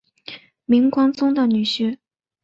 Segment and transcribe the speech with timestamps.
[0.65, 1.99] 明光宗的女婿。